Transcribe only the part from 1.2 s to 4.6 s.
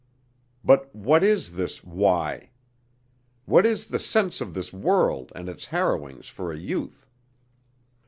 is this why? What is the sense of